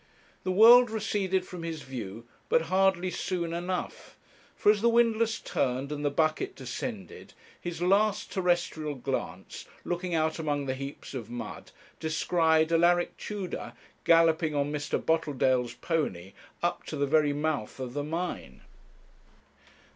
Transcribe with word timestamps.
The 0.43 0.51
world 0.51 0.89
receded 0.89 1.45
from 1.45 1.61
his 1.61 1.83
view, 1.83 2.25
but 2.49 2.63
hardly 2.73 3.11
soon 3.11 3.53
enough; 3.53 4.17
for 4.55 4.71
as 4.71 4.81
the 4.81 4.89
windlass 4.89 5.39
turned 5.39 5.91
and 5.91 6.03
the 6.03 6.09
bucket 6.09 6.55
descended, 6.55 7.35
his 7.61 7.83
last 7.83 8.31
terrestrial 8.31 8.95
glance, 8.95 9.65
looking 9.85 10.15
out 10.15 10.39
among 10.39 10.65
the 10.65 10.73
heaps 10.73 11.13
of 11.13 11.29
mud, 11.29 11.69
descried 11.99 12.71
Alaric 12.73 13.15
Tudor 13.17 13.73
galloping 14.03 14.55
on 14.55 14.71
Mr. 14.71 14.99
Boteldale's 14.99 15.75
pony 15.75 16.33
up 16.63 16.83
to 16.87 16.95
the 16.95 17.05
very 17.05 17.31
mouth 17.31 17.79
of 17.79 17.93
the 17.93 18.03
mine. 18.03 18.63